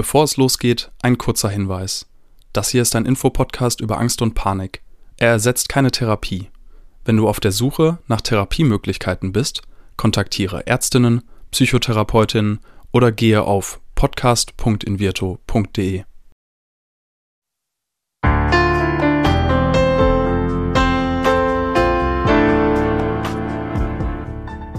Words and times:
Bevor 0.00 0.24
es 0.24 0.38
losgeht, 0.38 0.90
ein 1.02 1.18
kurzer 1.18 1.50
Hinweis. 1.50 2.06
Das 2.54 2.70
hier 2.70 2.80
ist 2.80 2.96
ein 2.96 3.04
Infopodcast 3.04 3.82
über 3.82 3.98
Angst 3.98 4.22
und 4.22 4.32
Panik. 4.32 4.80
Er 5.18 5.28
ersetzt 5.28 5.68
keine 5.68 5.90
Therapie. 5.90 6.48
Wenn 7.04 7.18
du 7.18 7.28
auf 7.28 7.38
der 7.38 7.52
Suche 7.52 7.98
nach 8.06 8.22
Therapiemöglichkeiten 8.22 9.32
bist, 9.32 9.60
kontaktiere 9.98 10.66
Ärztinnen, 10.66 11.20
Psychotherapeutinnen 11.50 12.60
oder 12.92 13.12
gehe 13.12 13.42
auf 13.42 13.78
podcast.invirto.de. 13.94 16.04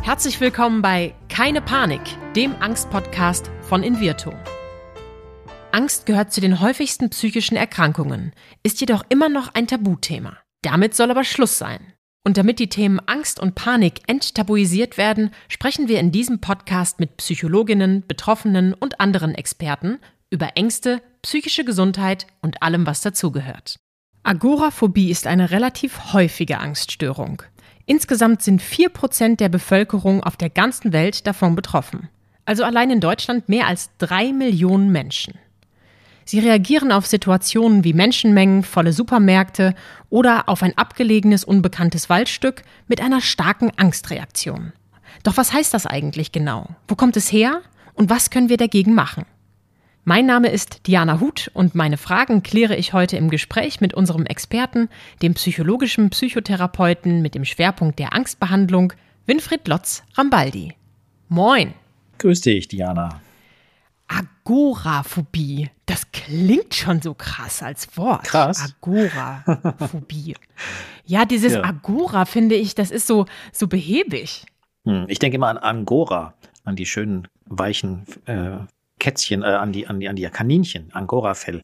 Herzlich 0.01 0.41
willkommen 0.41 0.81
bei 0.81 1.13
Keine 1.29 1.61
Panik, 1.61 2.01
dem 2.35 2.55
Angstpodcast 2.59 3.51
von 3.61 3.83
Invirto. 3.83 4.33
Angst 5.73 6.05
gehört 6.05 6.31
zu 6.31 6.41
den 6.41 6.59
häufigsten 6.59 7.09
psychischen 7.09 7.55
Erkrankungen, 7.55 8.33
ist 8.63 8.81
jedoch 8.81 9.03
immer 9.09 9.29
noch 9.29 9.53
ein 9.53 9.67
Tabuthema. 9.67 10.37
Damit 10.61 10.95
soll 10.95 11.11
aber 11.11 11.23
Schluss 11.23 11.57
sein. 11.57 11.93
Und 12.23 12.37
damit 12.37 12.59
die 12.59 12.69
Themen 12.69 12.99
Angst 13.07 13.39
und 13.39 13.55
Panik 13.55 14.01
enttabuisiert 14.07 14.97
werden, 14.97 15.31
sprechen 15.47 15.87
wir 15.87 15.99
in 15.99 16.11
diesem 16.11 16.39
Podcast 16.39 16.99
mit 16.99 17.17
Psychologinnen, 17.17 18.05
Betroffenen 18.07 18.73
und 18.73 18.99
anderen 18.99 19.33
Experten 19.33 19.99
über 20.29 20.55
Ängste, 20.55 21.01
psychische 21.23 21.65
Gesundheit 21.65 22.27
und 22.41 22.61
allem, 22.61 22.85
was 22.85 23.01
dazugehört. 23.01 23.77
Agoraphobie 24.23 25.09
ist 25.09 25.25
eine 25.25 25.49
relativ 25.49 26.13
häufige 26.13 26.59
Angststörung. 26.59 27.41
Insgesamt 27.87 28.43
sind 28.43 28.61
4% 28.61 29.37
der 29.37 29.49
Bevölkerung 29.49 30.23
auf 30.23 30.37
der 30.37 30.49
ganzen 30.49 30.93
Welt 30.93 31.25
davon 31.25 31.55
betroffen. 31.55 32.09
Also 32.45 32.63
allein 32.63 32.91
in 32.91 32.99
Deutschland 32.99 33.49
mehr 33.49 33.67
als 33.67 33.89
drei 33.97 34.31
Millionen 34.31 34.91
Menschen. 34.91 35.33
Sie 36.25 36.39
reagieren 36.39 36.91
auf 36.91 37.05
Situationen 37.05 37.83
wie 37.83 37.93
Menschenmengen, 37.93 38.63
volle 38.63 38.93
Supermärkte 38.93 39.75
oder 40.09 40.47
auf 40.47 40.63
ein 40.63 40.77
abgelegenes, 40.77 41.43
unbekanntes 41.43 42.09
Waldstück 42.09 42.63
mit 42.87 43.01
einer 43.01 43.21
starken 43.21 43.71
Angstreaktion. 43.77 44.73
Doch 45.23 45.37
was 45.37 45.53
heißt 45.53 45.73
das 45.73 45.85
eigentlich 45.85 46.31
genau? 46.31 46.67
Wo 46.87 46.95
kommt 46.95 47.17
es 47.17 47.31
her? 47.31 47.61
Und 47.93 48.09
was 48.09 48.29
können 48.29 48.49
wir 48.49 48.57
dagegen 48.57 48.93
machen? 48.93 49.25
Mein 50.03 50.25
Name 50.25 50.49
ist 50.49 50.87
Diana 50.87 51.19
Huth 51.19 51.51
und 51.53 51.75
meine 51.75 51.97
Fragen 51.97 52.41
kläre 52.41 52.75
ich 52.75 52.93
heute 52.93 53.17
im 53.17 53.29
Gespräch 53.29 53.81
mit 53.81 53.93
unserem 53.93 54.25
Experten, 54.25 54.89
dem 55.21 55.35
psychologischen 55.35 56.09
Psychotherapeuten 56.09 57.21
mit 57.21 57.35
dem 57.35 57.45
Schwerpunkt 57.45 57.99
der 57.99 58.13
Angstbehandlung, 58.13 58.93
Winfried 59.27 59.67
Lotz 59.67 60.01
Rambaldi. 60.15 60.73
Moin. 61.29 61.75
Grüß 62.17 62.41
dich, 62.41 62.67
Diana. 62.67 63.21
Agoraphobie. 64.11 65.69
Das 65.85 66.11
klingt 66.11 66.75
schon 66.75 67.01
so 67.01 67.13
krass 67.13 67.63
als 67.63 67.95
Wort. 67.97 68.23
Krass. 68.23 68.73
Agoraphobie. 68.81 70.35
ja, 71.05 71.25
dieses 71.25 71.53
ja. 71.53 71.63
Agora 71.63 72.25
finde 72.25 72.55
ich, 72.55 72.75
das 72.75 72.91
ist 72.91 73.07
so, 73.07 73.25
so 73.53 73.67
behäbig. 73.67 74.45
Hm, 74.85 75.05
ich 75.07 75.19
denke 75.19 75.35
immer 75.35 75.47
an 75.47 75.57
Angora, 75.57 76.33
an 76.63 76.75
die 76.75 76.85
schönen 76.85 77.27
weichen 77.45 78.05
äh, 78.25 78.57
Kätzchen, 78.99 79.43
äh, 79.43 79.47
an, 79.47 79.71
die, 79.71 79.87
an, 79.87 79.99
die, 79.99 80.09
an 80.09 80.15
die 80.15 80.23
Kaninchen, 80.23 80.89
Angora-Fell. 80.93 81.61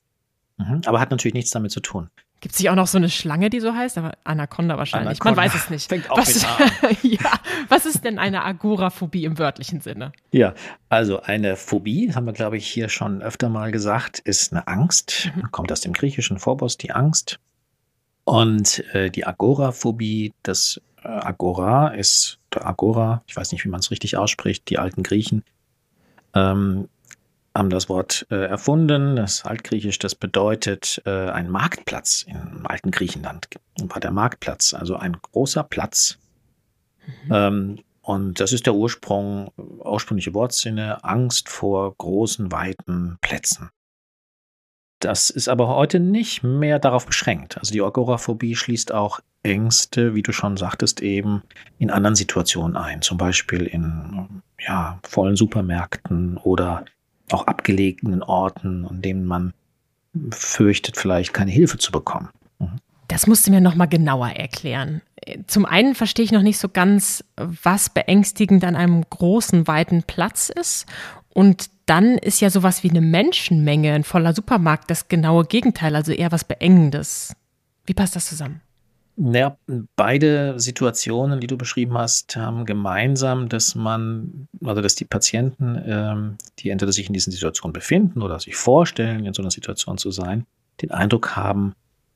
Mhm, 0.58 0.82
aber 0.86 1.00
hat 1.00 1.12
natürlich 1.12 1.36
nichts 1.36 1.52
damit 1.52 1.72
zu 1.72 1.82
tun. 1.82 2.10
Gibt 2.40 2.54
es 2.54 2.60
nicht 2.60 2.70
auch 2.70 2.76
noch 2.76 2.88
so 2.88 3.00
eine 3.00 3.10
Schlange, 3.10 3.50
die 3.50 3.60
so 3.60 3.74
heißt? 3.74 3.98
Aber 3.98 4.12
Anaconda 4.24 4.78
wahrscheinlich. 4.78 5.22
Anaconda. 5.22 5.42
Man 5.42 5.52
weiß 5.52 5.56
es 5.56 5.70
nicht. 5.72 5.90
Fängt 5.90 6.10
auch 6.12 6.18
was, 6.18 6.46
ja, 7.02 7.32
was 7.68 7.86
ist 7.88 8.04
denn 8.04 8.20
eine 8.20 8.46
Agoraphobie 8.46 9.26
im 9.26 9.40
wörtlichen 9.40 9.82
Sinne? 9.82 10.12
Ja, 10.32 10.54
also 10.90 11.22
eine 11.22 11.56
Phobie, 11.56 12.08
das 12.08 12.16
haben 12.16 12.26
wir, 12.26 12.34
glaube 12.34 12.58
ich, 12.58 12.68
hier 12.68 12.90
schon 12.90 13.24
öfter 13.24 13.50
mal 13.50 13.72
gesagt, 13.72 14.20
ist 14.20 14.52
eine 14.52 14.68
Angst. 14.68 15.32
Mhm. 15.36 15.52
Kommt 15.52 15.72
aus 15.72 15.82
dem 15.82 15.94
griechischen 15.94 16.38
Phobos, 16.38 16.78
die 16.78 16.92
Angst. 16.92 17.40
Und 18.24 18.84
äh, 18.94 19.10
die 19.10 19.26
Agoraphobie, 19.26 20.34
das 20.44 20.80
äh, 21.04 21.08
Agora 21.08 21.90
ist, 21.90 22.38
oder 22.54 22.68
Agora, 22.68 23.24
ich 23.26 23.36
weiß 23.36 23.52
nicht, 23.52 23.66
wie 23.66 23.70
man 23.70 23.80
es 23.80 23.90
richtig 23.90 24.16
ausspricht, 24.18 24.70
die 24.70 24.78
alten 24.78 25.02
Griechen, 25.02 25.44
ähm, 26.36 26.88
haben 27.58 27.70
das 27.70 27.90
Wort 27.90 28.28
äh, 28.30 28.36
erfunden. 28.36 29.16
Das 29.16 29.46
Altgriechisch, 29.46 30.00
das 30.00 30.16
bedeutet 30.16 31.02
äh, 31.06 31.30
ein 31.30 31.50
Marktplatz 31.50 32.24
im 32.28 32.66
alten 32.66 32.92
Griechenland. 32.92 33.48
War 33.82 34.00
der 34.00 34.12
Marktplatz, 34.12 34.74
also 34.74 34.96
ein 34.96 35.18
großer 35.22 35.64
Platz. 35.64 36.18
Mhm. 37.26 37.32
Ähm, 37.32 37.80
und 38.02 38.40
das 38.40 38.54
ist 38.54 38.66
der 38.66 38.74
Ursprung, 38.74 39.52
ursprüngliche 39.58 40.34
Wortsinne, 40.34 41.04
Angst 41.04 41.50
vor 41.50 41.94
großen, 41.98 42.52
weiten 42.54 43.18
Plätzen. 43.20 43.70
Das 45.00 45.30
ist 45.30 45.50
aber 45.50 45.68
heute 45.68 46.00
nicht 46.00 46.42
mehr 46.44 46.80
darauf 46.80 47.06
beschränkt. 47.06 47.58
Also 47.58 47.74
die 47.74 47.82
Agoraphobie 47.82 48.56
schließt 48.56 48.94
auch 48.94 49.20
Ängste, 49.44 50.16
wie 50.16 50.24
du 50.24 50.32
schon 50.32 50.58
sagtest, 50.58 51.02
eben 51.02 51.44
in 51.78 51.92
anderen 51.92 52.16
Situationen 52.16 52.78
ein. 52.78 53.02
Zum 53.02 53.18
Beispiel 53.18 53.64
in 53.66 54.42
ja, 54.60 55.00
vollen 55.04 55.36
Supermärkten 55.36 56.38
oder 56.38 56.86
auch 57.32 57.48
abgelegenen 57.48 58.24
Orten, 58.24 58.86
an 58.86 59.02
denen 59.02 59.26
man 59.26 59.54
fürchtet, 60.32 60.98
vielleicht 60.98 61.34
keine 61.34 61.52
Hilfe 61.52 61.78
zu 61.78 61.92
bekommen. 61.92 62.30
Mhm. 62.60 62.80
Das 63.08 63.28
musst 63.28 63.48
du 63.48 63.52
mir 63.52 63.62
nochmal 63.62 63.88
genauer 63.88 64.30
erklären. 64.30 65.02
Zum 65.48 65.66
einen 65.66 65.96
verstehe 65.96 66.26
ich 66.26 66.32
noch 66.32 66.42
nicht 66.42 66.58
so 66.58 66.70
ganz, 66.70 67.24
was 67.36 67.90
beängstigend 67.90 68.64
an 68.64 68.76
einem 68.76 69.04
großen, 69.10 69.68
weiten 69.68 70.04
Platz 70.04 70.50
ist. 70.50 70.86
Und 71.34 71.70
dann 71.86 72.18
ist 72.18 72.42
ja 72.42 72.50
sowas 72.50 72.84
wie 72.84 72.90
eine 72.90 73.02
Menschenmenge, 73.02 73.94
ein 73.94 74.04
voller 74.04 74.34
Supermarkt, 74.34 74.90
das 74.90 75.08
genaue 75.08 75.46
Gegenteil, 75.46 75.96
also 75.96 76.12
eher 76.12 76.32
was 76.32 76.44
Beengendes. 76.44 77.36
Wie 77.86 77.94
passt 77.94 78.16
das 78.16 78.28
zusammen? 78.28 78.62
Naja, 79.20 79.58
beide 79.96 80.60
Situationen, 80.60 81.40
die 81.40 81.48
du 81.48 81.58
beschrieben 81.58 81.98
hast, 81.98 82.36
haben 82.36 82.66
gemeinsam, 82.66 83.50
dass 83.50 83.74
man, 83.74 84.48
also 84.64 84.80
dass 84.82 84.94
die 84.94 85.06
Patienten, 85.06 85.82
ähm, 85.88 86.38
die 86.60 86.70
entweder 86.70 86.92
sich 86.92 87.08
in 87.08 87.14
diesen 87.14 87.34
Situationen 87.34 87.74
befinden 87.74 88.22
oder 88.22 88.40
sich 88.40 88.56
vorstellen, 88.56 89.26
in 89.26 89.34
so 89.34 89.42
einer 89.42 89.50
Situation 89.50 89.98
zu 89.98 90.12
sein, 90.12 90.46
den 90.84 90.92
Eindruck 90.92 91.36
haben, 91.36 91.74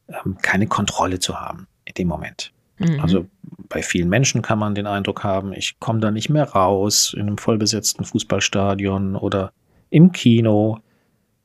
ähm, 0.09 0.38
keine 0.44 0.67
Kontrolle 0.67 1.17
zu 1.17 1.41
haben 1.41 1.66
in 1.85 1.95
dem 1.95 2.07
Moment. 2.07 2.51
Mhm. 2.78 3.00
Also 3.00 3.25
bei 3.68 3.81
vielen 3.81 4.09
Menschen 4.09 4.44
kann 4.44 4.59
man 4.59 4.75
den 4.75 4.85
Eindruck 4.85 5.23
haben, 5.23 5.53
ich 5.53 5.79
komme 5.79 6.01
da 6.01 6.12
nicht 6.12 6.29
mehr 6.29 6.50
raus 6.50 7.16
in 7.16 7.22
einem 7.22 7.39
vollbesetzten 7.39 8.06
Fußballstadion 8.06 9.16
oder 9.16 9.53
im 9.89 10.12
Kino. 10.12 10.78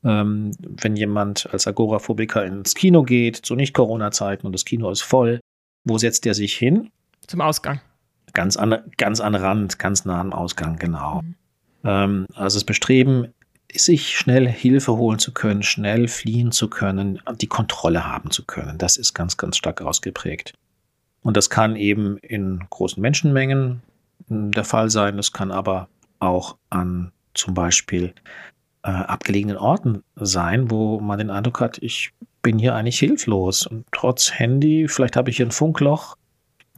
Ähm, 0.03 0.51
wenn 0.61 0.95
jemand 0.95 1.49
als 1.51 1.65
Agoraphobiker 1.65 2.45
ins 2.45 2.75
Kino 2.75 3.01
geht, 3.01 3.37
zu 3.37 3.55
Nicht-Corona-Zeiten 3.55 4.45
und 4.45 4.53
das 4.53 4.63
Kino 4.63 4.91
ist 4.91 5.01
voll, 5.01 5.39
wo 5.87 5.97
setzt 5.97 6.25
er 6.25 6.33
sich 6.33 6.55
hin? 6.55 6.91
Zum 7.27 7.41
Ausgang. 7.41 7.81
Ganz 8.33 8.57
an, 8.57 8.77
ganz 8.97 9.19
an 9.19 9.35
Rand, 9.35 9.79
ganz 9.79 10.05
nah 10.05 10.19
am 10.19 10.33
Ausgang, 10.33 10.77
genau. 10.77 11.21
Mhm. 11.21 11.35
Ähm, 11.83 12.25
also 12.35 12.57
das 12.57 12.63
Bestreben, 12.63 13.33
sich 13.73 14.17
schnell 14.17 14.47
Hilfe 14.47 14.95
holen 14.95 15.19
zu 15.19 15.33
können, 15.33 15.63
schnell 15.63 16.07
fliehen 16.07 16.51
zu 16.51 16.69
können, 16.69 17.19
die 17.41 17.47
Kontrolle 17.47 18.05
haben 18.05 18.31
zu 18.31 18.45
können, 18.45 18.77
das 18.77 18.97
ist 18.97 19.13
ganz, 19.13 19.37
ganz 19.37 19.57
stark 19.57 19.81
ausgeprägt. 19.81 20.53
Und 21.21 21.35
das 21.35 21.49
kann 21.49 21.75
eben 21.75 22.17
in 22.19 22.63
großen 22.69 23.01
Menschenmengen 23.01 23.81
hm, 24.27 24.51
der 24.51 24.63
Fall 24.63 24.89
sein. 24.89 25.17
Das 25.17 25.33
kann 25.33 25.51
aber 25.51 25.89
auch 26.19 26.57
an 26.69 27.11
zum 27.33 27.53
Beispiel 27.53 28.13
äh, 28.83 28.89
abgelegenen 28.89 29.57
Orten 29.57 30.03
sein, 30.15 30.71
wo 30.71 30.99
man 30.99 31.19
den 31.19 31.29
Eindruck 31.29 31.59
hat, 31.59 31.77
ich 31.79 32.13
bin 32.41 32.59
hier 32.59 32.75
eigentlich 32.75 32.99
hilflos. 32.99 33.65
Und 33.65 33.85
trotz 33.91 34.31
Handy, 34.39 34.87
vielleicht 34.87 35.15
habe 35.15 35.29
ich 35.29 35.37
hier 35.37 35.45
ein 35.45 35.51
Funkloch, 35.51 36.15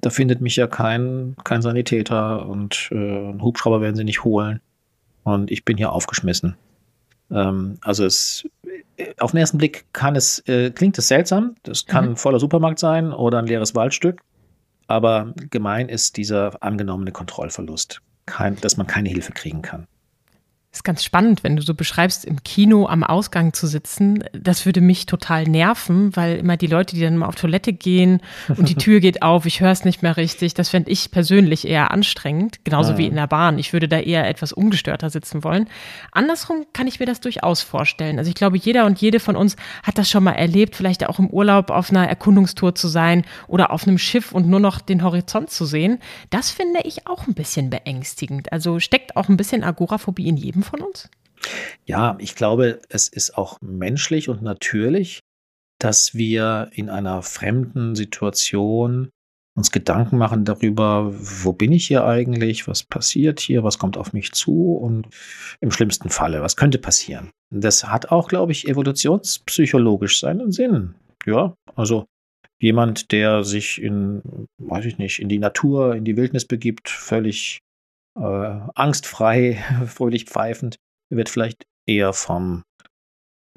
da 0.01 0.09
findet 0.09 0.41
mich 0.41 0.55
ja 0.55 0.67
kein, 0.67 1.35
kein 1.43 1.61
Sanitäter 1.61 2.45
und 2.47 2.89
äh, 2.91 2.95
einen 2.95 3.41
Hubschrauber 3.41 3.81
werden 3.81 3.95
sie 3.95 4.03
nicht 4.03 4.23
holen. 4.23 4.61
Und 5.23 5.51
ich 5.51 5.65
bin 5.65 5.77
hier 5.77 5.91
aufgeschmissen. 5.91 6.55
Ähm, 7.31 7.77
also 7.81 8.05
es, 8.05 8.47
äh, 8.97 9.13
auf 9.19 9.31
den 9.31 9.39
ersten 9.39 9.57
Blick 9.57 9.85
kann 9.93 10.15
es, 10.15 10.39
äh, 10.47 10.71
klingt 10.71 10.97
es 10.97 11.07
seltsam. 11.07 11.55
Das 11.63 11.85
kann 11.85 12.05
mhm. 12.05 12.11
ein 12.11 12.15
voller 12.15 12.39
Supermarkt 12.39 12.79
sein 12.79 13.11
oder 13.11 13.39
ein 13.39 13.47
leeres 13.47 13.75
Waldstück. 13.75 14.21
Aber 14.87 15.33
gemein 15.51 15.89
ist 15.89 16.17
dieser 16.17 16.63
angenommene 16.63 17.11
Kontrollverlust, 17.11 18.01
kein, 18.25 18.55
dass 18.61 18.77
man 18.77 18.87
keine 18.87 19.09
Hilfe 19.09 19.33
kriegen 19.33 19.61
kann. 19.61 19.85
Ist 20.71 20.83
ganz 20.83 21.03
spannend, 21.03 21.43
wenn 21.43 21.55
du 21.55 21.63
so 21.63 21.73
beschreibst, 21.73 22.25
im 22.25 22.43
Kino 22.43 22.85
am 22.85 23.03
Ausgang 23.03 23.53
zu 23.53 23.65
sitzen. 23.65 24.23
Das 24.33 24.67
würde 24.67 24.81
mich 24.81 25.07
total 25.07 25.45
nerven, 25.45 26.15
weil 26.15 26.37
immer 26.37 26.57
die 26.57 26.67
Leute, 26.67 26.95
die 26.95 27.01
dann 27.01 27.17
mal 27.17 27.25
auf 27.25 27.33
Toilette 27.33 27.73
gehen 27.73 28.21
und 28.55 28.69
die 28.69 28.75
Tür 28.75 28.99
geht 28.99 29.23
auf, 29.23 29.47
ich 29.47 29.61
höre 29.61 29.71
es 29.71 29.83
nicht 29.83 30.03
mehr 30.03 30.15
richtig, 30.15 30.53
das 30.53 30.69
fände 30.69 30.91
ich 30.91 31.09
persönlich 31.09 31.67
eher 31.67 31.89
anstrengend, 31.89 32.63
genauso 32.65 32.91
ja. 32.91 32.97
wie 32.99 33.07
in 33.07 33.15
der 33.15 33.25
Bahn. 33.25 33.57
Ich 33.57 33.73
würde 33.73 33.87
da 33.87 33.97
eher 33.97 34.29
etwas 34.29 34.53
ungestörter 34.53 35.09
sitzen 35.09 35.43
wollen. 35.43 35.67
Andersrum 36.11 36.67
kann 36.71 36.85
ich 36.85 36.99
mir 36.99 37.07
das 37.07 37.19
durchaus 37.19 37.63
vorstellen. 37.63 38.19
Also 38.19 38.29
ich 38.29 38.35
glaube, 38.35 38.57
jeder 38.57 38.85
und 38.85 39.01
jede 39.01 39.19
von 39.19 39.35
uns 39.35 39.55
hat 39.81 39.97
das 39.97 40.07
schon 40.07 40.23
mal 40.23 40.33
erlebt, 40.33 40.75
vielleicht 40.75 41.09
auch 41.09 41.17
im 41.17 41.31
Urlaub 41.31 41.71
auf 41.71 41.89
einer 41.89 42.07
Erkundungstour 42.07 42.75
zu 42.75 42.87
sein 42.89 43.25
oder 43.47 43.71
auf 43.71 43.87
einem 43.87 43.97
Schiff 43.97 44.33
und 44.33 44.47
nur 44.47 44.59
noch 44.59 44.81
den 44.81 45.03
Horizont 45.03 45.49
zu 45.49 45.65
sehen. 45.65 45.97
Das 46.29 46.51
finde 46.51 46.81
ich 46.83 47.07
auch 47.07 47.25
ein 47.25 47.33
bisschen 47.33 47.71
beängstigend. 47.71 48.51
Also 48.51 48.79
steckt 48.79 49.17
auch 49.17 49.29
ein 49.29 49.37
bisschen 49.37 49.63
Agoraphobie 49.63 50.27
in 50.27 50.37
jedem 50.37 50.58
von 50.63 50.81
uns? 50.81 51.09
Ja, 51.85 52.17
ich 52.19 52.35
glaube, 52.35 52.81
es 52.89 53.07
ist 53.07 53.37
auch 53.37 53.57
menschlich 53.61 54.29
und 54.29 54.41
natürlich, 54.41 55.21
dass 55.79 56.13
wir 56.13 56.69
in 56.73 56.89
einer 56.89 57.21
fremden 57.21 57.95
Situation 57.95 59.09
uns 59.55 59.71
Gedanken 59.71 60.17
machen 60.17 60.45
darüber, 60.45 61.13
wo 61.13 61.53
bin 61.53 61.71
ich 61.71 61.87
hier 61.87 62.05
eigentlich, 62.05 62.67
was 62.67 62.83
passiert 62.83 63.39
hier, 63.39 63.63
was 63.63 63.77
kommt 63.77 63.97
auf 63.97 64.13
mich 64.13 64.31
zu 64.31 64.73
und 64.73 65.07
im 65.59 65.71
schlimmsten 65.71 66.09
Falle, 66.09 66.41
was 66.41 66.55
könnte 66.55 66.77
passieren. 66.77 67.31
Das 67.51 67.85
hat 67.85 68.11
auch, 68.11 68.27
glaube 68.27 68.51
ich, 68.51 68.67
evolutionspsychologisch 68.67 70.19
seinen 70.19 70.51
Sinn. 70.51 70.95
Ja, 71.25 71.55
also 71.75 72.05
jemand, 72.61 73.11
der 73.11 73.43
sich 73.43 73.81
in, 73.81 74.21
weiß 74.61 74.85
ich 74.85 74.97
nicht, 74.97 75.19
in 75.19 75.29
die 75.29 75.39
Natur, 75.39 75.95
in 75.95 76.05
die 76.05 76.15
Wildnis 76.15 76.45
begibt, 76.45 76.89
völlig 76.89 77.59
äh, 78.17 78.59
angstfrei, 78.75 79.63
fröhlich 79.87 80.25
pfeifend, 80.25 80.77
wird 81.09 81.29
vielleicht 81.29 81.65
eher 81.87 82.13
vom 82.13 82.63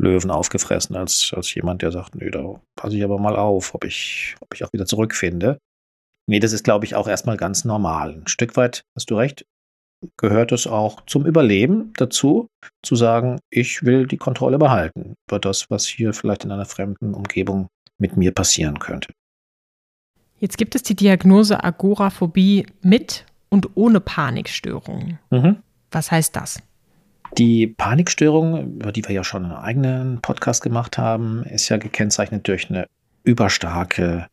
Löwen 0.00 0.30
aufgefressen 0.30 0.96
als, 0.96 1.32
als 1.34 1.54
jemand, 1.54 1.82
der 1.82 1.92
sagt, 1.92 2.14
nö, 2.14 2.30
da 2.30 2.60
passe 2.76 2.96
ich 2.96 3.04
aber 3.04 3.18
mal 3.18 3.36
auf, 3.36 3.74
ob 3.74 3.84
ich, 3.84 4.34
ob 4.40 4.54
ich 4.54 4.64
auch 4.64 4.72
wieder 4.72 4.86
zurückfinde. 4.86 5.58
Nee, 6.28 6.40
das 6.40 6.52
ist, 6.52 6.64
glaube 6.64 6.84
ich, 6.84 6.94
auch 6.94 7.08
erstmal 7.08 7.36
ganz 7.36 7.64
normal. 7.64 8.14
Ein 8.14 8.26
Stück 8.26 8.56
weit, 8.56 8.84
hast 8.96 9.10
du 9.10 9.16
recht, 9.16 9.44
gehört 10.16 10.52
es 10.52 10.66
auch 10.66 11.04
zum 11.06 11.26
Überleben 11.26 11.92
dazu, 11.96 12.48
zu 12.82 12.96
sagen, 12.96 13.38
ich 13.50 13.84
will 13.84 14.06
die 14.06 14.16
Kontrolle 14.16 14.58
behalten 14.58 15.14
über 15.28 15.38
das, 15.38 15.70
was 15.70 15.86
hier 15.86 16.12
vielleicht 16.12 16.44
in 16.44 16.52
einer 16.52 16.64
fremden 16.64 17.14
Umgebung 17.14 17.68
mit 17.98 18.16
mir 18.16 18.32
passieren 18.32 18.78
könnte. 18.78 19.12
Jetzt 20.38 20.58
gibt 20.58 20.74
es 20.74 20.82
die 20.82 20.96
Diagnose 20.96 21.62
Agoraphobie 21.62 22.66
mit 22.82 23.26
und 23.52 23.68
ohne 23.74 24.00
Panikstörungen. 24.00 25.18
Mhm. 25.30 25.56
Was 25.90 26.10
heißt 26.10 26.34
das? 26.34 26.62
Die 27.36 27.66
Panikstörung, 27.66 28.76
über 28.76 28.92
die 28.92 29.04
wir 29.04 29.14
ja 29.14 29.24
schon 29.24 29.44
einen 29.44 29.52
eigenen 29.52 30.20
Podcast 30.22 30.62
gemacht 30.62 30.96
haben, 30.96 31.42
ist 31.44 31.68
ja 31.68 31.76
gekennzeichnet 31.76 32.48
durch 32.48 32.70
eine 32.70 32.86
überstarke, 33.24 34.26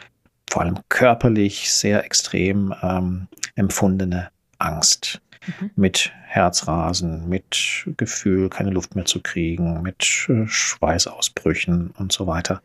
vor 0.49 0.61
allem 0.61 0.79
körperlich 0.87 1.69
sehr 1.69 2.05
extrem 2.05 2.73
ähm, 2.81 3.27
empfundene 3.55 4.29
Angst. 4.57 5.19
Mhm. 5.59 5.71
Mit 5.75 6.13
Herzrasen, 6.23 7.27
mit 7.27 7.89
Gefühl, 7.97 8.49
keine 8.49 8.69
Luft 8.69 8.95
mehr 8.95 9.05
zu 9.05 9.21
kriegen, 9.21 9.81
mit 9.81 10.29
äh, 10.29 10.47
Schweißausbrüchen 10.47 11.91
und 11.97 12.13
so 12.13 12.25
weiter. 12.25 12.61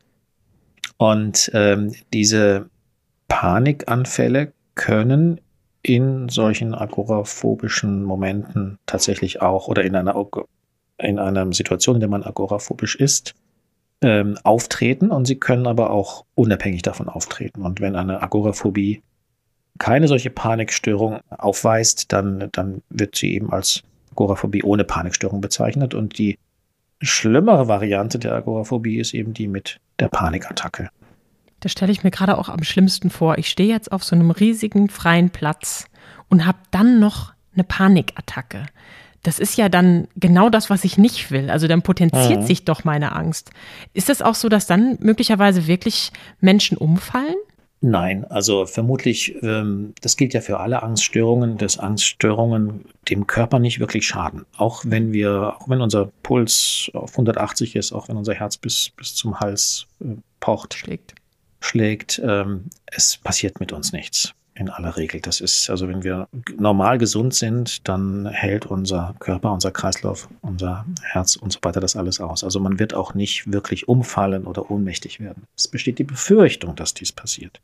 Und 0.98 1.50
ähm, 1.52 1.94
diese 2.12 2.70
Panikanfälle 3.26 4.52
können 4.76 5.40
in 5.84 6.30
solchen 6.30 6.74
agoraphobischen 6.74 8.02
Momenten 8.04 8.78
tatsächlich 8.86 9.42
auch 9.42 9.68
oder 9.68 9.84
in 9.84 9.94
einer, 9.94 10.16
in 10.98 11.18
einer 11.18 11.52
Situation, 11.52 11.96
in 11.96 12.00
der 12.00 12.08
man 12.08 12.24
agoraphobisch 12.24 12.96
ist, 12.96 13.34
ähm, 14.00 14.38
auftreten 14.42 15.10
und 15.10 15.26
sie 15.26 15.38
können 15.38 15.66
aber 15.66 15.90
auch 15.90 16.24
unabhängig 16.34 16.82
davon 16.82 17.08
auftreten. 17.08 17.62
Und 17.62 17.80
wenn 17.80 17.96
eine 17.96 18.22
Agoraphobie 18.22 19.02
keine 19.78 20.08
solche 20.08 20.30
Panikstörung 20.30 21.20
aufweist, 21.28 22.12
dann, 22.12 22.48
dann 22.52 22.82
wird 22.88 23.16
sie 23.16 23.34
eben 23.34 23.52
als 23.52 23.82
Agoraphobie 24.12 24.62
ohne 24.62 24.84
Panikstörung 24.84 25.42
bezeichnet. 25.42 25.94
Und 25.94 26.16
die 26.18 26.38
schlimmere 27.02 27.68
Variante 27.68 28.18
der 28.18 28.32
Agoraphobie 28.32 28.98
ist 28.98 29.12
eben 29.12 29.34
die 29.34 29.48
mit 29.48 29.80
der 29.98 30.08
Panikattacke. 30.08 30.88
Das 31.64 31.72
stelle 31.72 31.92
ich 31.92 32.04
mir 32.04 32.10
gerade 32.10 32.36
auch 32.36 32.50
am 32.50 32.62
schlimmsten 32.62 33.08
vor. 33.08 33.38
Ich 33.38 33.48
stehe 33.48 33.70
jetzt 33.70 33.90
auf 33.90 34.04
so 34.04 34.14
einem 34.14 34.30
riesigen 34.30 34.90
freien 34.90 35.30
Platz 35.30 35.86
und 36.28 36.44
habe 36.44 36.58
dann 36.72 37.00
noch 37.00 37.32
eine 37.54 37.64
Panikattacke. 37.64 38.66
Das 39.22 39.38
ist 39.38 39.56
ja 39.56 39.70
dann 39.70 40.06
genau 40.14 40.50
das, 40.50 40.68
was 40.68 40.84
ich 40.84 40.98
nicht 40.98 41.30
will. 41.30 41.48
Also 41.48 41.66
dann 41.66 41.80
potenziert 41.80 42.42
mhm. 42.42 42.46
sich 42.46 42.66
doch 42.66 42.84
meine 42.84 43.12
Angst. 43.16 43.50
Ist 43.94 44.10
es 44.10 44.20
auch 44.20 44.34
so, 44.34 44.50
dass 44.50 44.66
dann 44.66 44.98
möglicherweise 45.00 45.66
wirklich 45.66 46.12
Menschen 46.38 46.76
umfallen? 46.76 47.34
Nein, 47.80 48.26
also 48.26 48.66
vermutlich, 48.66 49.34
ähm, 49.42 49.94
das 50.02 50.18
gilt 50.18 50.34
ja 50.34 50.42
für 50.42 50.60
alle 50.60 50.82
Angststörungen, 50.82 51.56
dass 51.56 51.78
Angststörungen 51.78 52.84
dem 53.08 53.26
Körper 53.26 53.58
nicht 53.58 53.80
wirklich 53.80 54.06
schaden. 54.06 54.44
Auch 54.58 54.82
wenn 54.86 55.14
wir, 55.14 55.56
auch 55.58 55.70
wenn 55.70 55.80
unser 55.80 56.12
Puls 56.22 56.90
auf 56.92 57.12
180 57.12 57.74
ist, 57.74 57.94
auch 57.94 58.10
wenn 58.10 58.18
unser 58.18 58.34
Herz 58.34 58.58
bis, 58.58 58.90
bis 58.94 59.14
zum 59.14 59.40
Hals 59.40 59.86
äh, 60.02 60.16
pocht. 60.40 60.74
Schlägt 60.74 61.14
schlägt, 61.64 62.20
ähm, 62.24 62.64
es 62.86 63.16
passiert 63.16 63.60
mit 63.60 63.72
uns 63.72 63.92
nichts. 63.92 64.34
In 64.56 64.70
aller 64.70 64.96
Regel. 64.96 65.20
Das 65.20 65.40
ist, 65.40 65.68
also 65.68 65.88
wenn 65.88 66.04
wir 66.04 66.28
normal 66.56 66.98
gesund 66.98 67.34
sind, 67.34 67.88
dann 67.88 68.26
hält 68.26 68.66
unser 68.66 69.16
Körper, 69.18 69.52
unser 69.52 69.72
Kreislauf, 69.72 70.28
unser 70.42 70.84
Herz 71.02 71.34
und 71.34 71.52
so 71.52 71.58
weiter 71.62 71.80
das 71.80 71.96
alles 71.96 72.20
aus. 72.20 72.44
Also 72.44 72.60
man 72.60 72.78
wird 72.78 72.94
auch 72.94 73.14
nicht 73.14 73.50
wirklich 73.50 73.88
umfallen 73.88 74.46
oder 74.46 74.70
ohnmächtig 74.70 75.18
werden. 75.18 75.42
Es 75.56 75.66
besteht 75.66 75.98
die 75.98 76.04
Befürchtung, 76.04 76.76
dass 76.76 76.94
dies 76.94 77.10
passiert. 77.10 77.60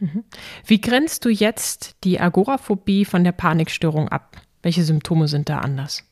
Mhm. 0.00 0.24
Wie 0.66 0.82
grenzt 0.82 1.24
du 1.24 1.30
jetzt 1.30 1.96
die 2.04 2.20
Agoraphobie 2.20 3.06
von 3.06 3.24
der 3.24 3.32
Panikstörung 3.32 4.10
ab? 4.10 4.36
Welche 4.62 4.84
Symptome 4.84 5.28
sind 5.28 5.48
da 5.48 5.60
anders? 5.60 6.04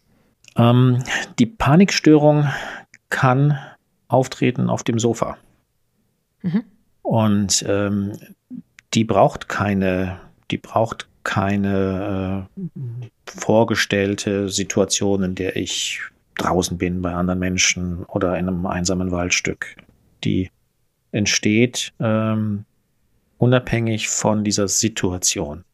Ähm, 0.57 1.03
die 1.39 1.47
Panikstörung 1.47 2.49
kann 3.11 3.59
auftreten 4.09 4.71
auf 4.71 4.83
dem 4.83 4.99
Sofa. 4.99 5.37
Mhm. 6.41 6.65
Und 7.03 7.65
ähm, 7.69 8.13
die 8.95 9.05
braucht 9.05 9.49
keine, 9.49 10.21
die 10.51 10.59
braucht 10.59 11.09
keine 11.25 12.49
äh, 12.49 13.09
vorgestellte 13.27 14.49
Situation, 14.49 15.23
in 15.23 15.35
der 15.35 15.57
ich 15.57 16.01
draußen 16.37 16.79
bin 16.79 17.03
bei 17.03 17.13
anderen 17.13 17.39
Menschen 17.39 18.05
oder 18.05 18.39
in 18.39 18.49
einem 18.49 18.67
einsamen 18.67 19.11
Waldstück. 19.11 19.77
Die 20.25 20.51
entsteht 21.13 21.93
ähm, 22.01 22.65
unabhängig 23.39 24.09
von 24.09 24.45
dieser 24.45 24.69
Situation. 24.69 25.65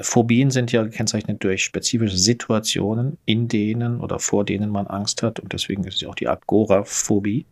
Phobien 0.00 0.50
sind 0.50 0.72
ja 0.72 0.82
gekennzeichnet 0.84 1.42
durch 1.42 1.64
spezifische 1.64 2.16
Situationen, 2.16 3.18
in 3.26 3.48
denen 3.48 4.00
oder 4.00 4.18
vor 4.18 4.44
denen 4.44 4.70
man 4.70 4.86
Angst 4.86 5.22
hat. 5.22 5.40
Und 5.40 5.52
deswegen 5.52 5.84
ist 5.84 6.02
es 6.02 6.08
auch 6.08 6.14
die 6.14 6.28
Agoraphobie. 6.28 7.46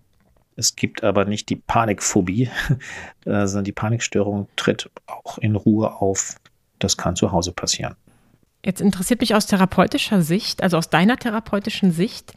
Es 0.56 0.76
gibt 0.76 1.02
aber 1.02 1.24
nicht 1.24 1.48
die 1.48 1.56
Panikphobie, 1.56 2.48
äh, 3.24 3.46
sondern 3.46 3.64
die 3.64 3.72
Panikstörung 3.72 4.48
tritt 4.56 4.90
auch 5.06 5.38
in 5.38 5.56
Ruhe 5.56 6.00
auf. 6.00 6.36
Das 6.78 6.96
kann 6.96 7.16
zu 7.16 7.32
Hause 7.32 7.52
passieren. 7.52 7.94
Jetzt 8.64 8.80
interessiert 8.80 9.20
mich 9.20 9.34
aus 9.34 9.46
therapeutischer 9.46 10.22
Sicht, 10.22 10.62
also 10.62 10.78
aus 10.78 10.88
deiner 10.88 11.18
therapeutischen 11.18 11.92
Sicht, 11.92 12.32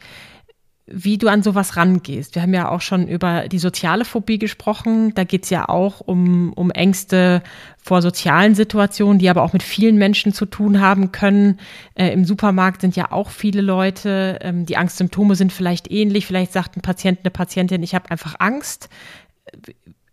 wie 0.90 1.18
du 1.18 1.28
an 1.28 1.42
sowas 1.42 1.76
rangehst. 1.76 2.34
Wir 2.34 2.42
haben 2.42 2.54
ja 2.54 2.68
auch 2.68 2.80
schon 2.80 3.08
über 3.08 3.48
die 3.48 3.58
soziale 3.58 4.04
Phobie 4.04 4.38
gesprochen. 4.38 5.14
Da 5.14 5.24
geht 5.24 5.44
es 5.44 5.50
ja 5.50 5.68
auch 5.68 6.00
um, 6.00 6.52
um 6.54 6.70
Ängste 6.70 7.42
vor 7.82 8.02
sozialen 8.02 8.54
Situationen, 8.54 9.18
die 9.18 9.28
aber 9.28 9.42
auch 9.42 9.52
mit 9.52 9.62
vielen 9.62 9.96
Menschen 9.96 10.32
zu 10.32 10.46
tun 10.46 10.80
haben 10.80 11.12
können. 11.12 11.58
Äh, 11.94 12.12
Im 12.12 12.24
Supermarkt 12.24 12.80
sind 12.80 12.96
ja 12.96 13.12
auch 13.12 13.30
viele 13.30 13.60
Leute. 13.60 14.38
Ähm, 14.40 14.66
die 14.66 14.76
Angstsymptome 14.76 15.36
sind 15.36 15.52
vielleicht 15.52 15.90
ähnlich. 15.90 16.26
Vielleicht 16.26 16.52
sagt 16.52 16.76
ein 16.76 16.82
Patient, 16.82 17.20
eine 17.22 17.30
Patientin, 17.30 17.82
ich 17.82 17.94
habe 17.94 18.10
einfach 18.10 18.36
Angst. 18.38 18.88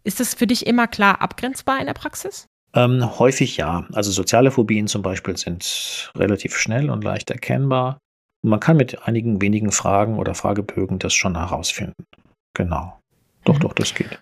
Ist 0.03 0.19
das 0.19 0.33
für 0.33 0.47
dich 0.47 0.67
immer 0.67 0.87
klar 0.87 1.21
abgrenzbar 1.21 1.79
in 1.79 1.87
der 1.87 1.93
Praxis? 1.93 2.47
Ähm, 2.73 3.17
häufig 3.19 3.57
ja. 3.57 3.85
Also 3.93 4.11
soziale 4.11 4.51
Phobien 4.51 4.87
zum 4.87 5.01
Beispiel 5.01 5.37
sind 5.37 6.11
relativ 6.15 6.57
schnell 6.57 6.89
und 6.89 7.03
leicht 7.03 7.31
erkennbar. 7.31 7.97
Man 8.45 8.59
kann 8.59 8.77
mit 8.77 9.07
einigen 9.07 9.41
wenigen 9.41 9.71
Fragen 9.71 10.19
oder 10.19 10.35
Fragebögen 10.35 10.99
das 10.99 11.13
schon 11.13 11.35
herausfinden. 11.35 12.05
Genau. 12.53 12.99
Doch, 13.43 13.55
mhm. 13.55 13.59
doch, 13.59 13.73
das 13.73 13.93
geht. 13.95 14.21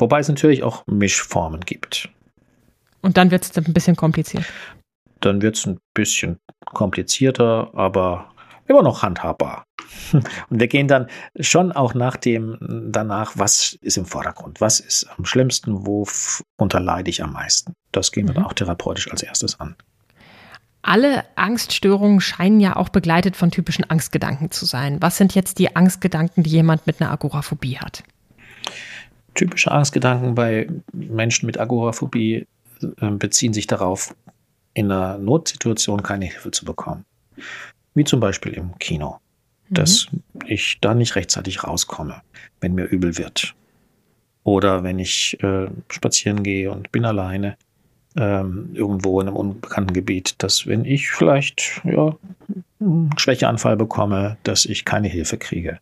Wobei 0.00 0.18
es 0.18 0.28
natürlich 0.28 0.62
auch 0.62 0.84
Mischformen 0.86 1.60
gibt. 1.60 2.10
Und 3.02 3.16
dann 3.16 3.30
wird 3.30 3.44
es 3.44 3.56
ein 3.56 3.72
bisschen 3.72 3.94
kompliziert. 3.94 4.44
Dann 5.20 5.42
wird 5.42 5.56
es 5.56 5.66
ein 5.66 5.78
bisschen 5.94 6.38
komplizierter, 6.64 7.70
aber 7.74 8.32
immer 8.66 8.82
noch 8.82 9.02
handhabbar. 9.02 9.64
Und 10.12 10.26
wir 10.50 10.66
gehen 10.66 10.88
dann 10.88 11.06
schon 11.38 11.70
auch 11.70 11.94
nach 11.94 12.16
dem 12.16 12.58
danach, 12.90 13.32
was 13.36 13.78
ist 13.80 13.96
im 13.96 14.06
Vordergrund, 14.06 14.60
was 14.60 14.80
ist 14.80 15.08
am 15.16 15.24
schlimmsten, 15.24 15.86
worunter 15.86 16.80
leide 16.80 17.10
ich 17.10 17.22
am 17.22 17.32
meisten. 17.32 17.74
Das 17.92 18.10
gehen 18.10 18.26
wir 18.26 18.32
mhm. 18.32 18.36
dann 18.36 18.46
auch 18.46 18.54
therapeutisch 18.54 19.10
als 19.10 19.22
erstes 19.22 19.60
an. 19.60 19.76
Alle 20.88 21.24
Angststörungen 21.34 22.20
scheinen 22.20 22.60
ja 22.60 22.76
auch 22.76 22.90
begleitet 22.90 23.34
von 23.34 23.50
typischen 23.50 23.90
Angstgedanken 23.90 24.52
zu 24.52 24.66
sein. 24.66 25.02
Was 25.02 25.16
sind 25.16 25.34
jetzt 25.34 25.58
die 25.58 25.74
Angstgedanken, 25.74 26.44
die 26.44 26.50
jemand 26.50 26.86
mit 26.86 27.00
einer 27.00 27.10
Agoraphobie 27.10 27.76
hat? 27.78 28.04
Typische 29.34 29.72
Angstgedanken 29.72 30.36
bei 30.36 30.68
Menschen 30.92 31.46
mit 31.46 31.58
Agoraphobie 31.58 32.46
äh, 33.00 33.10
beziehen 33.10 33.52
sich 33.52 33.66
darauf, 33.66 34.14
in 34.74 34.92
einer 34.92 35.18
Notsituation 35.18 36.04
keine 36.04 36.26
Hilfe 36.26 36.52
zu 36.52 36.64
bekommen. 36.64 37.04
Wie 37.94 38.04
zum 38.04 38.20
Beispiel 38.20 38.52
im 38.52 38.78
Kino. 38.78 39.18
Dass 39.68 40.06
mhm. 40.12 40.22
ich 40.46 40.78
da 40.80 40.94
nicht 40.94 41.16
rechtzeitig 41.16 41.64
rauskomme, 41.64 42.22
wenn 42.60 42.76
mir 42.76 42.84
übel 42.84 43.18
wird. 43.18 43.56
Oder 44.44 44.84
wenn 44.84 45.00
ich 45.00 45.36
äh, 45.42 45.66
spazieren 45.90 46.44
gehe 46.44 46.70
und 46.70 46.92
bin 46.92 47.04
alleine 47.04 47.56
ähm, 48.16 48.70
irgendwo 48.74 49.20
in 49.20 49.28
einem 49.28 49.36
unbekannten 49.36 49.92
Gebiet, 49.92 50.34
dass 50.38 50.66
wenn 50.66 50.84
ich 50.84 51.10
vielleicht 51.10 51.82
ja, 51.84 52.16
einen 52.80 53.10
Schwächeanfall 53.16 53.76
bekomme, 53.76 54.36
dass 54.42 54.64
ich 54.64 54.84
keine 54.84 55.08
Hilfe 55.08 55.38
kriege. 55.38 55.78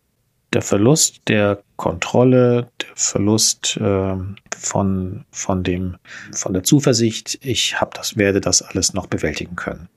Der 0.53 0.63
Verlust 0.63 1.23
der 1.29 1.63
Kontrolle, 1.77 2.69
der 2.81 2.89
Verlust 2.95 3.77
äh, 3.77 4.17
von, 4.57 5.25
von, 5.31 5.63
dem, 5.65 5.97
von 6.33 6.53
der 6.53 6.63
Zuversicht, 6.63 7.39
ich 7.43 7.77
das, 7.95 8.17
werde 8.17 8.41
das 8.41 8.63
alles 8.63 8.95
noch 8.95 9.07
bewältigen 9.07 9.57
können. 9.57 9.89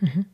Mhm. 0.00 0.26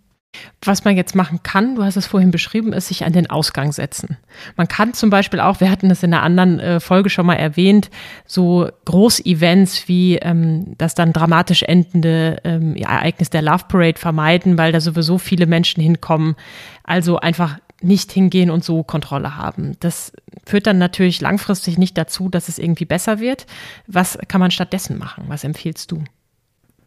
Was 0.62 0.84
man 0.84 0.96
jetzt 0.96 1.14
machen 1.14 1.42
kann, 1.42 1.76
du 1.76 1.84
hast 1.84 1.96
es 1.96 2.06
vorhin 2.06 2.30
beschrieben, 2.30 2.72
ist 2.72 2.88
sich 2.88 3.04
an 3.04 3.12
den 3.12 3.30
Ausgang 3.30 3.72
setzen. 3.72 4.16
Man 4.56 4.68
kann 4.68 4.94
zum 4.94 5.10
Beispiel 5.10 5.40
auch, 5.40 5.60
wir 5.60 5.70
hatten 5.70 5.90
es 5.90 6.02
in 6.02 6.12
einer 6.12 6.22
anderen 6.22 6.58
äh, 6.58 6.80
Folge 6.80 7.10
schon 7.10 7.26
mal 7.26 7.34
erwähnt, 7.34 7.90
so 8.26 8.68
Großevents 8.84 9.88
wie 9.88 10.16
ähm, 10.16 10.74
das 10.78 10.94
dann 10.94 11.12
dramatisch 11.12 11.62
endende 11.62 12.40
ähm, 12.44 12.76
Ereignis 12.76 13.30
der 13.30 13.42
Love 13.42 13.64
Parade 13.68 13.98
vermeiden, 13.98 14.58
weil 14.58 14.72
da 14.72 14.80
sowieso 14.80 15.18
viele 15.18 15.46
Menschen 15.46 15.82
hinkommen. 15.82 16.36
Also 16.84 17.18
einfach 17.18 17.58
nicht 17.82 18.10
hingehen 18.12 18.50
und 18.50 18.64
so 18.64 18.82
Kontrolle 18.82 19.36
haben. 19.36 19.76
Das 19.80 20.12
führt 20.46 20.66
dann 20.66 20.78
natürlich 20.78 21.20
langfristig 21.20 21.78
nicht 21.78 21.96
dazu, 21.98 22.28
dass 22.28 22.48
es 22.48 22.58
irgendwie 22.58 22.86
besser 22.86 23.20
wird. 23.20 23.46
Was 23.86 24.18
kann 24.28 24.40
man 24.40 24.50
stattdessen 24.50 24.98
machen? 24.98 25.24
Was 25.28 25.44
empfiehlst 25.44 25.92
du? 25.92 26.02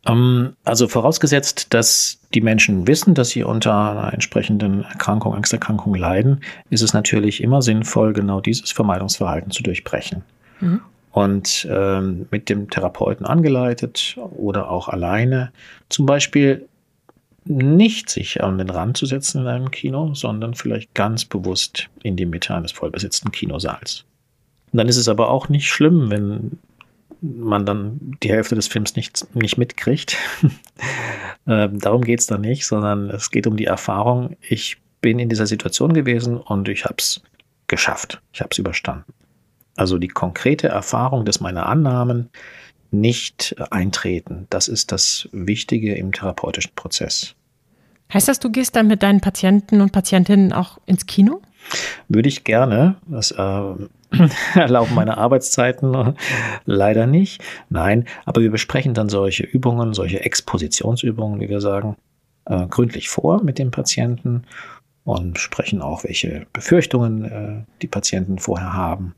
Ähm, 0.06 0.56
also 0.63 0.88
vorausgesetzt, 0.88 1.74
dass 1.74 2.20
die 2.34 2.41
Menschen 2.41 2.88
wissen, 2.88 3.15
dass 3.15 3.29
sie 3.29 3.44
unter 3.44 3.91
einer 3.91 4.13
entsprechenden 4.13 4.84
Erkrankung, 4.84 5.34
Angsterkrankung 5.34 5.96
leiden, 5.96 6.41
ist 6.70 6.82
es 6.82 6.94
natürlich 6.94 7.41
immer 7.41 7.62
sinnvoll, 7.62 8.13
genau 8.13 8.39
dieses 8.41 8.72
Vermeidungsverhalten 8.72 9.51
zu 9.51 9.63
durchbrechen. 9.63 10.24
Mhm. 10.60 10.82
Und 11.12 11.68
ähm, 11.70 12.27
mit 12.29 12.50
dem 12.50 12.70
Therapeuten 12.70 13.25
angeleitet 13.25 14.15
oder 14.32 14.70
auch 14.70 14.89
alleine 14.89 15.51
zum 15.89 16.06
Beispiel 16.06 16.68
nicht 17.46 18.12
sich 18.12 18.44
an 18.44 18.60
den 18.60 18.70
Rand 18.70 18.96
zu 18.96 19.08
setzen 19.08 19.41
in 19.41 19.48
einem 19.48 19.72
Kino, 19.72 20.13
sondern 20.13 20.53
vielleicht 20.53 20.94
ganz 20.94 21.25
bewusst 21.25 21.89
in 22.03 22.15
die 22.15 22.27
Mitte 22.27 22.53
eines 22.53 22.72
vollbesetzten 22.72 23.32
Kinosaals. 23.32 24.06
Und 24.72 24.77
dann 24.77 24.88
ist 24.88 24.98
es 24.98 25.10
aber 25.10 25.29
auch 25.29 25.50
nicht 25.50 25.68
schlimm, 25.68 26.12
wenn 26.12 26.60
man 27.21 27.65
dann 27.65 28.15
die 28.23 28.31
Hälfte 28.31 28.55
des 28.55 28.67
Films 28.67 28.95
nicht, 28.95 29.27
nicht 29.35 29.57
mitkriegt. 29.57 30.17
ähm, 31.47 31.79
darum 31.79 32.03
geht 32.03 32.19
es 32.19 32.27
da 32.27 32.38
nicht, 32.38 32.65
sondern 32.65 33.09
es 33.09 33.31
geht 33.31 33.47
um 33.47 33.57
die 33.57 33.65
Erfahrung, 33.65 34.38
ich 34.41 34.77
bin 35.01 35.19
in 35.19 35.29
dieser 35.29 35.47
Situation 35.47 35.93
gewesen 35.93 36.38
und 36.38 36.67
ich 36.69 36.85
habe 36.85 36.95
es 36.97 37.21
geschafft. 37.67 38.21
Ich 38.33 38.41
habe 38.41 38.49
es 38.51 38.57
überstanden. 38.57 39.13
Also 39.75 39.97
die 39.97 40.09
konkrete 40.09 40.67
Erfahrung, 40.67 41.23
dass 41.23 41.39
meine 41.39 41.65
Annahmen 41.65 42.29
nicht 42.91 43.55
eintreten, 43.69 44.47
das 44.49 44.67
ist 44.67 44.91
das 44.91 45.29
Wichtige 45.31 45.95
im 45.95 46.11
therapeutischen 46.11 46.71
Prozess. 46.75 47.35
Heißt 48.11 48.27
das, 48.27 48.39
du 48.39 48.49
gehst 48.49 48.75
dann 48.75 48.88
mit 48.88 49.03
deinen 49.03 49.21
Patienten 49.21 49.81
und 49.81 49.91
Patientinnen 49.91 50.51
auch 50.51 50.79
ins 50.88 51.05
Kino? 51.05 51.41
Würde 52.07 52.27
ich 52.27 52.43
gerne. 52.43 52.95
Das 53.07 53.31
äh, 53.31 53.75
erlauben 54.56 54.96
meine 54.96 55.18
Arbeitszeiten 55.18 56.16
leider 56.66 57.08
nicht. 57.08 57.42
Nein, 57.70 58.06
aber 58.25 58.42
wir 58.42 58.51
besprechen 58.51 58.94
dann 58.94 59.10
solche 59.10 59.44
Übungen, 59.44 59.94
solche 59.94 60.22
Expositionsübungen, 60.22 61.39
wie 61.39 61.50
wir 61.50 61.62
sagen, 61.62 61.96
äh, 62.46 62.66
gründlich 62.68 63.10
vor 63.10 63.44
mit 63.44 63.60
dem 63.60 63.72
Patienten 63.72 64.44
und 65.04 65.39
sprechen 65.39 65.82
auch, 65.82 66.04
welche 66.04 66.46
Befürchtungen 66.54 67.25
äh, 67.25 67.63
die 67.82 67.88
Patienten 67.88 68.39
vorher 68.39 68.74
haben. 68.74 69.16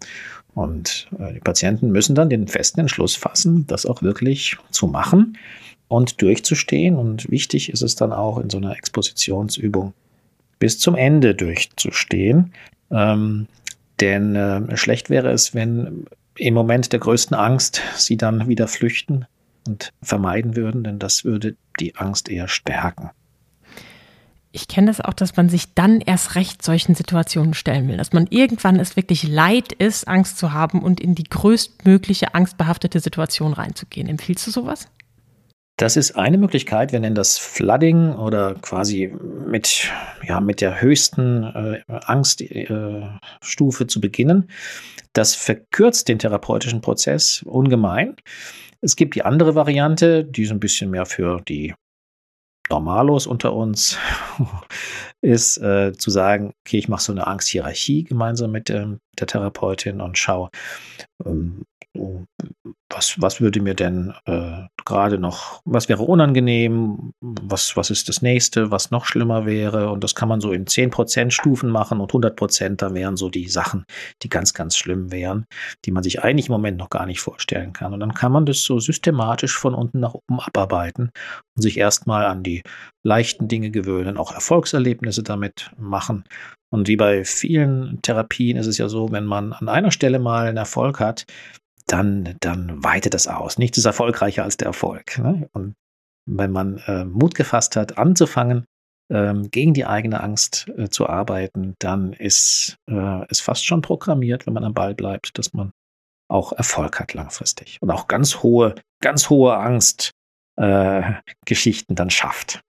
Und 0.53 1.09
äh, 1.19 1.33
die 1.33 1.39
Patienten 1.39 1.91
müssen 1.91 2.15
dann 2.15 2.29
den 2.29 2.47
festen 2.47 2.81
Entschluss 2.81 3.15
fassen, 3.15 3.65
das 3.67 3.85
auch 3.85 4.01
wirklich 4.01 4.57
zu 4.69 4.87
machen 4.87 5.37
und 5.87 6.21
durchzustehen. 6.21 6.95
Und 6.95 7.29
wichtig 7.31 7.71
ist 7.71 7.81
es 7.81 7.95
dann 7.95 8.13
auch 8.13 8.37
in 8.37 8.49
so 8.49 8.57
einer 8.57 8.75
Expositionsübung 8.75 9.93
bis 10.59 10.77
zum 10.79 10.95
Ende 10.95 11.35
durchzustehen. 11.35 12.53
Ähm, 12.91 13.47
denn 14.01 14.35
äh, 14.35 14.75
schlecht 14.75 15.09
wäre 15.09 15.31
es, 15.31 15.53
wenn 15.55 16.05
im 16.35 16.53
Moment 16.53 16.91
der 16.91 16.99
größten 16.99 17.35
Angst 17.35 17.81
sie 17.95 18.17
dann 18.17 18.47
wieder 18.47 18.67
flüchten 18.67 19.25
und 19.67 19.93
vermeiden 20.01 20.55
würden, 20.55 20.83
denn 20.83 20.99
das 20.99 21.23
würde 21.23 21.55
die 21.79 21.95
Angst 21.95 22.29
eher 22.29 22.47
stärken. 22.47 23.11
Ich 24.53 24.67
kenne 24.67 24.87
das 24.87 24.99
auch, 24.99 25.13
dass 25.13 25.37
man 25.37 25.47
sich 25.47 25.73
dann 25.75 26.01
erst 26.01 26.35
recht 26.35 26.61
solchen 26.61 26.93
Situationen 26.93 27.53
stellen 27.53 27.87
will, 27.87 27.95
dass 27.95 28.11
man 28.11 28.27
irgendwann 28.29 28.79
es 28.79 28.97
wirklich 28.97 29.23
leid 29.23 29.71
ist, 29.71 30.07
Angst 30.09 30.37
zu 30.37 30.51
haben 30.51 30.81
und 30.81 30.99
in 30.99 31.15
die 31.15 31.23
größtmögliche 31.23 32.35
angstbehaftete 32.35 32.99
Situation 32.99 33.53
reinzugehen. 33.53 34.09
Empfiehlst 34.09 34.45
du 34.47 34.51
sowas? 34.51 34.87
Das 35.81 35.97
ist 35.97 36.11
eine 36.11 36.37
Möglichkeit. 36.37 36.91
Wir 36.91 36.99
nennen 36.99 37.15
das 37.15 37.39
Flooding 37.39 38.13
oder 38.13 38.53
quasi 38.53 39.11
mit, 39.47 39.89
ja, 40.21 40.39
mit 40.39 40.61
der 40.61 40.79
höchsten 40.79 41.43
äh, 41.43 41.81
Angststufe 41.87 43.83
äh, 43.83 43.87
zu 43.87 43.99
beginnen. 43.99 44.51
Das 45.13 45.33
verkürzt 45.33 46.07
den 46.07 46.19
therapeutischen 46.19 46.81
Prozess 46.81 47.41
ungemein. 47.47 48.15
Es 48.81 48.95
gibt 48.95 49.15
die 49.15 49.25
andere 49.25 49.55
Variante, 49.55 50.23
die 50.23 50.43
ist 50.43 50.51
ein 50.51 50.59
bisschen 50.59 50.91
mehr 50.91 51.07
für 51.07 51.41
die 51.47 51.73
Normalos 52.69 53.25
unter 53.25 53.53
uns, 53.53 53.97
ist 55.21 55.57
äh, 55.57 55.93
zu 55.93 56.11
sagen, 56.11 56.53
okay, 56.63 56.77
ich 56.77 56.89
mache 56.89 57.01
so 57.01 57.11
eine 57.11 57.25
Angsthierarchie 57.25 58.03
gemeinsam 58.03 58.51
mit 58.51 58.69
ähm, 58.69 58.99
der 59.19 59.25
Therapeutin 59.25 59.99
und 59.99 60.15
schaue, 60.19 60.51
ähm, 61.25 61.63
was, 61.93 63.21
was 63.21 63.41
würde 63.41 63.61
mir 63.61 63.73
denn 63.73 64.13
äh, 64.25 64.63
gerade 64.85 65.17
noch, 65.17 65.61
was 65.65 65.89
wäre 65.89 66.03
unangenehm, 66.03 67.13
was, 67.21 67.75
was 67.75 67.89
ist 67.89 68.09
das 68.09 68.21
nächste, 68.21 68.71
was 68.71 68.91
noch 68.91 69.05
schlimmer 69.05 69.45
wäre. 69.45 69.89
Und 69.89 70.03
das 70.03 70.15
kann 70.15 70.29
man 70.29 70.41
so 70.41 70.51
in 70.51 70.65
10% 70.65 71.31
Stufen 71.31 71.69
machen 71.69 71.99
und 71.99 72.11
100% 72.11 72.75
da 72.77 72.93
wären 72.93 73.17
so 73.17 73.29
die 73.29 73.47
Sachen, 73.47 73.85
die 74.23 74.29
ganz, 74.29 74.53
ganz 74.53 74.77
schlimm 74.77 75.11
wären, 75.11 75.45
die 75.85 75.91
man 75.91 76.03
sich 76.03 76.23
eigentlich 76.23 76.47
im 76.47 76.53
Moment 76.53 76.77
noch 76.77 76.89
gar 76.89 77.05
nicht 77.05 77.19
vorstellen 77.19 77.73
kann. 77.73 77.93
Und 77.93 77.99
dann 77.99 78.13
kann 78.13 78.31
man 78.31 78.45
das 78.45 78.63
so 78.63 78.79
systematisch 78.79 79.57
von 79.57 79.73
unten 79.73 79.99
nach 79.99 80.13
oben 80.13 80.39
abarbeiten 80.39 81.11
und 81.55 81.61
sich 81.61 81.77
erstmal 81.77 82.25
an 82.25 82.43
die 82.43 82.63
leichten 83.03 83.47
Dinge 83.47 83.71
gewöhnen, 83.71 84.17
auch 84.17 84.33
Erfolgserlebnisse 84.33 85.23
damit 85.23 85.71
machen. 85.77 86.23
Und 86.73 86.87
wie 86.87 86.95
bei 86.95 87.25
vielen 87.25 88.01
Therapien 88.01 88.55
ist 88.55 88.67
es 88.67 88.77
ja 88.77 88.87
so, 88.87 89.11
wenn 89.11 89.25
man 89.25 89.51
an 89.51 89.67
einer 89.67 89.91
Stelle 89.91 90.19
mal 90.19 90.47
einen 90.47 90.57
Erfolg 90.57 91.01
hat, 91.01 91.25
dann, 91.91 92.35
dann 92.39 92.83
weitet 92.83 93.13
das 93.13 93.27
aus. 93.27 93.57
Nichts 93.57 93.77
ist 93.77 93.85
erfolgreicher 93.85 94.43
als 94.43 94.57
der 94.57 94.67
Erfolg. 94.67 95.17
Ne? 95.17 95.49
Und 95.53 95.75
wenn 96.25 96.51
man 96.51 96.77
äh, 96.87 97.05
Mut 97.05 97.35
gefasst 97.35 97.75
hat, 97.75 97.97
anzufangen, 97.97 98.65
ähm, 99.09 99.49
gegen 99.51 99.73
die 99.73 99.85
eigene 99.85 100.21
Angst 100.21 100.69
äh, 100.77 100.89
zu 100.89 101.09
arbeiten, 101.09 101.75
dann 101.79 102.13
ist 102.13 102.77
äh, 102.89 103.25
es 103.29 103.41
fast 103.41 103.65
schon 103.65 103.81
programmiert, 103.81 104.47
wenn 104.47 104.53
man 104.53 104.63
am 104.63 104.73
Ball 104.73 104.95
bleibt, 104.95 105.37
dass 105.37 105.51
man 105.53 105.71
auch 106.29 106.53
Erfolg 106.53 106.97
hat 106.99 107.13
langfristig 107.13 107.77
und 107.81 107.91
auch 107.91 108.07
ganz 108.07 108.41
hohe, 108.41 108.75
ganz 109.01 109.29
hohe 109.29 109.57
Angstgeschichten 109.57 111.93
äh, 111.93 111.95
dann 111.95 112.09
schafft. 112.09 112.61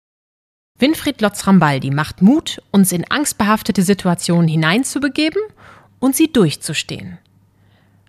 Winfried 0.79 1.21
Lotz-Rambaldi 1.21 1.91
macht 1.91 2.23
Mut, 2.23 2.62
uns 2.71 2.93
in 2.93 3.05
angstbehaftete 3.11 3.83
Situationen 3.83 4.49
hineinzubegeben 4.49 5.43
und 5.99 6.17
sie 6.17 6.33
durchzustehen 6.33 7.19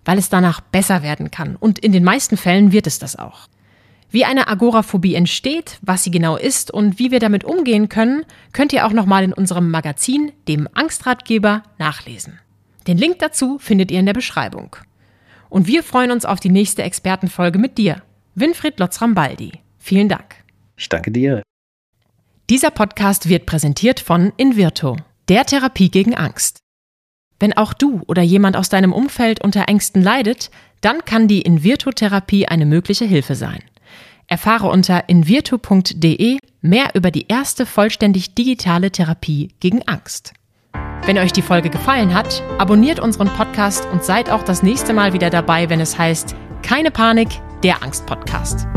weil 0.04 0.18
es 0.18 0.28
danach 0.28 0.60
besser 0.60 1.02
werden 1.02 1.30
kann. 1.30 1.56
Und 1.56 1.78
in 1.78 1.92
den 1.92 2.04
meisten 2.04 2.36
Fällen 2.36 2.72
wird 2.72 2.86
es 2.86 2.98
das 2.98 3.16
auch. 3.16 3.48
Wie 4.10 4.26
eine 4.26 4.46
Agoraphobie 4.46 5.14
entsteht, 5.14 5.78
was 5.80 6.04
sie 6.04 6.10
genau 6.10 6.36
ist 6.36 6.70
und 6.70 6.98
wie 6.98 7.10
wir 7.10 7.18
damit 7.18 7.44
umgehen 7.44 7.88
können, 7.88 8.26
könnt 8.52 8.74
ihr 8.74 8.86
auch 8.86 8.92
nochmal 8.92 9.24
in 9.24 9.32
unserem 9.32 9.70
Magazin, 9.70 10.32
dem 10.48 10.68
Angstratgeber, 10.74 11.62
nachlesen. 11.78 12.38
Den 12.86 12.98
Link 12.98 13.20
dazu 13.20 13.58
findet 13.58 13.90
ihr 13.90 14.00
in 14.00 14.06
der 14.06 14.12
Beschreibung. 14.12 14.76
Und 15.48 15.66
wir 15.66 15.82
freuen 15.82 16.10
uns 16.10 16.26
auf 16.26 16.40
die 16.40 16.50
nächste 16.50 16.82
Expertenfolge 16.82 17.58
mit 17.58 17.78
dir, 17.78 18.02
Winfried 18.34 18.78
Lotz-Rambaldi. 18.78 19.52
Vielen 19.78 20.08
Dank. 20.08 20.36
Ich 20.76 20.88
danke 20.88 21.10
dir. 21.10 21.42
Dieser 22.50 22.70
Podcast 22.70 23.28
wird 23.28 23.46
präsentiert 23.46 24.00
von 24.00 24.32
Invirto, 24.36 24.96
der 25.28 25.46
Therapie 25.46 25.90
gegen 25.90 26.14
Angst. 26.14 26.61
Wenn 27.42 27.56
auch 27.56 27.72
du 27.72 28.02
oder 28.06 28.22
jemand 28.22 28.56
aus 28.56 28.68
deinem 28.68 28.92
Umfeld 28.92 29.42
unter 29.42 29.68
Ängsten 29.68 30.00
leidet, 30.00 30.52
dann 30.80 31.04
kann 31.04 31.26
die 31.26 31.42
Invirtu-Therapie 31.42 32.46
eine 32.46 32.66
mögliche 32.66 33.04
Hilfe 33.04 33.34
sein. 33.34 33.58
Erfahre 34.28 34.68
unter 34.68 35.08
invirtu.de 35.08 36.38
mehr 36.60 36.90
über 36.94 37.10
die 37.10 37.26
erste 37.26 37.66
vollständig 37.66 38.36
digitale 38.36 38.92
Therapie 38.92 39.48
gegen 39.58 39.82
Angst. 39.88 40.34
Wenn 41.04 41.18
euch 41.18 41.32
die 41.32 41.42
Folge 41.42 41.68
gefallen 41.68 42.14
hat, 42.14 42.44
abonniert 42.58 43.00
unseren 43.00 43.28
Podcast 43.30 43.88
und 43.92 44.04
seid 44.04 44.30
auch 44.30 44.44
das 44.44 44.62
nächste 44.62 44.92
Mal 44.92 45.12
wieder 45.12 45.28
dabei, 45.28 45.68
wenn 45.68 45.80
es 45.80 45.98
heißt 45.98 46.36
Keine 46.62 46.92
Panik, 46.92 47.28
der 47.64 47.82
Angst-Podcast. 47.82 48.68